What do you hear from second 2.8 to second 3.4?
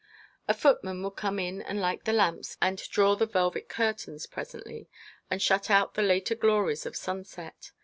draw the